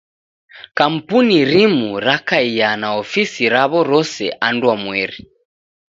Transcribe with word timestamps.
Kampuni 0.73 1.45
rimu 1.45 1.89
rakaia 2.05 2.69
na 2.81 2.87
ofisi 3.01 3.43
raw'o 3.53 3.79
rose 3.91 4.27
anduamweri. 4.47 5.19